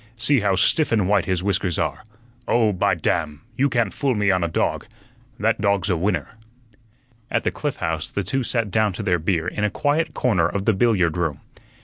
See 0.17 0.39
how 0.39 0.55
stiff 0.55 0.91
and 0.91 1.07
white 1.07 1.25
his 1.25 1.43
whiskers 1.43 1.77
are. 1.77 2.03
Oh, 2.47 2.73
by 2.73 2.95
damn! 2.95 3.41
you 3.55 3.69
can't 3.69 3.93
fool 3.93 4.15
me 4.15 4.31
on 4.31 4.43
a 4.43 4.47
dog. 4.47 4.87
That 5.39 5.61
dog's 5.61 5.91
a 5.91 5.95
winner." 5.95 6.29
At 7.29 7.43
the 7.43 7.51
Cliff 7.51 7.75
House 7.75 8.09
the 8.09 8.23
two 8.23 8.41
sat 8.41 8.71
down 8.71 8.93
to 8.93 9.03
their 9.03 9.19
beer 9.19 9.47
in 9.47 9.63
a 9.63 9.69
quiet 9.69 10.15
corner 10.15 10.47
of 10.47 10.65
the 10.65 10.73
billiard 10.73 11.17
room. 11.17 11.41